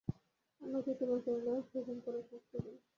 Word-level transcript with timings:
আমাকে 0.61 0.91
তোমার 0.93 1.19
করে 1.25 1.39
নাও– 1.45 1.61
হুকুম 1.71 1.97
করো, 2.05 2.19
শাস্তি 2.29 2.57
দাও। 2.65 2.77